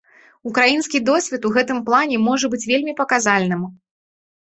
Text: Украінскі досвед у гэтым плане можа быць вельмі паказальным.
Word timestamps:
Украінскі 0.51 1.01
досвед 1.09 1.45
у 1.51 1.53
гэтым 1.59 1.83
плане 1.91 2.17
можа 2.27 2.45
быць 2.57 2.65
вельмі 2.75 2.99
паказальным. 3.07 3.73